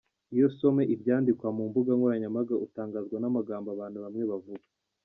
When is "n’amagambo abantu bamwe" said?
3.19-4.23